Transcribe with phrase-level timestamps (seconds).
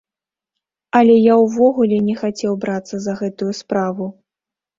[0.99, 4.11] Але я ўвогуле не хацеў брацца за гэтую справу!